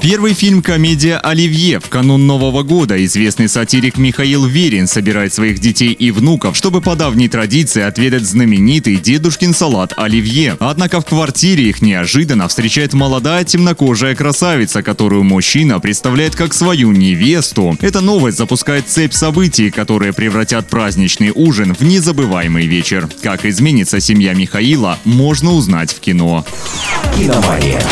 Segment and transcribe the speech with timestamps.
[0.00, 5.92] Первый фильм «Комедия Оливье» в канун Нового года известный сатирик Михаил Верин собирает своих детей
[5.92, 10.56] и внуков, чтобы по давней традиции отведать знаменитый дедушкин салат Оливье.
[10.60, 17.76] Однако в квартире их неожиданно встречает молодая темнокожая красавица, которую мужчина представляет как свою невесту.
[17.80, 23.08] Эта новость запускает цепь событий, которые превратят праздничный ужин в незабываемый вечер.
[23.20, 26.46] Как изменится семья Михаила, можно узнать в кино.
[27.16, 27.82] «Киномания».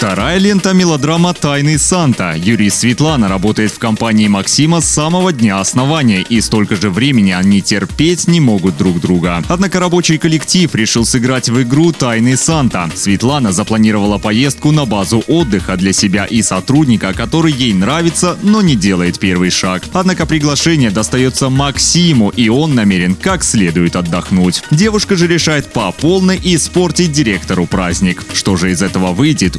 [0.00, 2.34] Вторая лента– мелодрама «Тайный Санта».
[2.34, 7.60] Юрий Светлана работает в компании Максима с самого дня основания, и столько же времени они
[7.60, 9.44] терпеть не могут друг друга.
[9.46, 12.90] Однако рабочий коллектив решил сыграть в игру «Тайный Санта».
[12.94, 18.76] Светлана запланировала поездку на базу отдыха для себя и сотрудника, который ей нравится, но не
[18.76, 19.82] делает первый шаг.
[19.92, 24.62] Однако приглашение достается Максиму, и он намерен как следует отдохнуть.
[24.70, 28.24] Девушка же решает по полной испортить директору праздник.
[28.32, 29.58] Что же из этого выйдет,